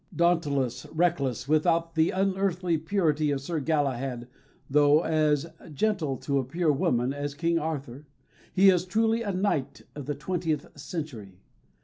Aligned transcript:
Dauntless, 0.15 0.87
reckless, 0.91 1.47
without 1.47 1.93
the 1.93 2.09
unearthly 2.09 2.75
purity 2.75 3.29
of 3.29 3.39
Sir 3.39 3.59
Galahad 3.59 4.27
though 4.67 5.01
as 5.03 5.45
gentle 5.75 6.17
to 6.17 6.39
a 6.39 6.43
pure 6.43 6.71
woman 6.73 7.13
as 7.13 7.35
King 7.35 7.59
Arthur, 7.59 8.07
he 8.51 8.71
is 8.71 8.83
truly 8.83 9.21
a 9.21 9.31
knight 9.31 9.83
of 9.93 10.07
the 10.07 10.15
twentieth 10.15 10.75
century. 10.75 11.37